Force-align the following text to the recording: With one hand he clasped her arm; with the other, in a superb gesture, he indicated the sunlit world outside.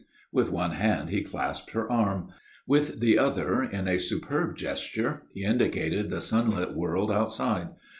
With 0.31 0.49
one 0.49 0.71
hand 0.71 1.11
he 1.11 1.21
clasped 1.21 1.73
her 1.73 1.87
arm; 1.91 2.29
with 2.65 3.01
the 3.01 3.19
other, 3.19 3.61
in 3.61 3.87
a 3.87 3.99
superb 3.99 4.57
gesture, 4.57 5.21
he 5.31 5.43
indicated 5.43 6.09
the 6.09 6.21
sunlit 6.21 6.73
world 6.75 7.11
outside. 7.11 7.69